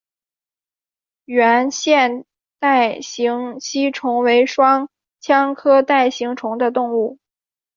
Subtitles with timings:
[1.25, 2.25] 圆腺
[2.57, 4.89] 带形吸虫为双
[5.19, 7.19] 腔科带形属的动物。